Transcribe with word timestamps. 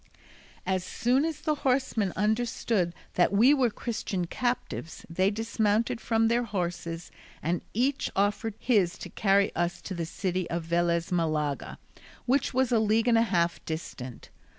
As 0.65 0.83
soon 0.83 1.23
as 1.25 1.41
the 1.41 1.53
horsemen 1.61 2.11
understood 2.15 2.95
that 3.13 3.31
we 3.31 3.53
were 3.53 3.69
Christian 3.69 4.25
captives, 4.25 5.05
they 5.07 5.29
dismounted 5.29 6.01
from 6.01 6.27
their 6.27 6.41
horses, 6.41 7.11
and 7.43 7.61
each 7.75 8.09
offered 8.15 8.55
his 8.57 8.97
to 8.97 9.09
carry 9.11 9.53
us 9.55 9.79
to 9.83 9.93
the 9.93 10.07
city 10.07 10.49
of 10.49 10.65
Velez 10.65 11.11
Malaga, 11.11 11.77
which 12.25 12.51
was 12.51 12.71
a 12.71 12.79
league 12.79 13.07
and 13.07 13.15
a 13.15 13.21
half 13.21 13.63
distant. 13.65 14.31